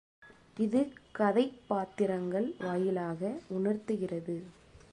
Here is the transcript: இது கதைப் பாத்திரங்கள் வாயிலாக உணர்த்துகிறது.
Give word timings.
இது 0.57 0.79
கதைப் 1.11 1.59
பாத்திரங்கள் 1.67 2.55
வாயிலாக 2.59 3.21
உணர்த்துகிறது. 3.49 4.37